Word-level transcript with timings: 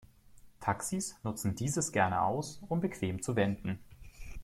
Taxis 0.59 1.15
nutzen 1.23 1.53
dieses 1.53 1.91
gerne 1.91 2.23
aus, 2.23 2.59
um 2.69 2.81
bequem 2.81 3.21
zu 3.21 3.35
wenden. 3.35 3.77